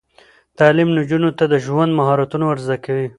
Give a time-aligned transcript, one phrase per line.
[0.59, 3.07] تعلیم نجونو ته د ژوند مهارتونه ور زده کوي.